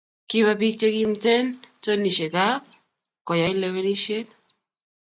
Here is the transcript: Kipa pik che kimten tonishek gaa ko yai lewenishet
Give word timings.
Kipa 0.29 0.53
pik 0.59 0.75
che 0.79 0.87
kimten 0.95 1.45
tonishek 1.83 2.31
gaa 2.35 2.61
ko 3.25 3.31
yai 3.41 3.55
lewenishet 3.61 4.27